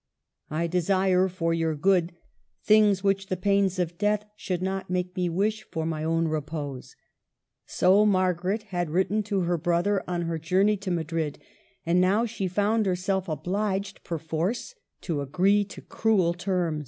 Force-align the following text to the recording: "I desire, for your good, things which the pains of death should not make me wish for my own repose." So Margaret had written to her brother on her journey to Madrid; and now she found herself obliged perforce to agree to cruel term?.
"I 0.49 0.65
desire, 0.65 1.27
for 1.27 1.53
your 1.53 1.75
good, 1.75 2.13
things 2.63 3.03
which 3.03 3.27
the 3.27 3.37
pains 3.37 3.77
of 3.77 3.99
death 3.99 4.25
should 4.35 4.63
not 4.63 4.89
make 4.89 5.15
me 5.15 5.29
wish 5.29 5.61
for 5.69 5.85
my 5.85 6.03
own 6.03 6.27
repose." 6.27 6.95
So 7.67 8.03
Margaret 8.03 8.63
had 8.73 8.89
written 8.89 9.21
to 9.21 9.41
her 9.41 9.59
brother 9.59 10.03
on 10.09 10.23
her 10.23 10.39
journey 10.39 10.75
to 10.77 10.89
Madrid; 10.89 11.37
and 11.85 12.01
now 12.01 12.25
she 12.25 12.47
found 12.47 12.87
herself 12.87 13.29
obliged 13.29 14.03
perforce 14.03 14.73
to 15.01 15.21
agree 15.21 15.63
to 15.65 15.81
cruel 15.83 16.33
term?. 16.33 16.79